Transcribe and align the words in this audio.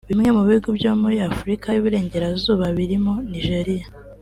Bimwe 0.09 0.29
mu 0.35 0.41
bihugu 0.47 0.69
byo 0.77 0.91
muri 1.01 1.17
Afurika 1.29 1.67
y’Uburengerazuba 1.71 2.65
birimo 2.77 3.13
Niger 3.29 3.69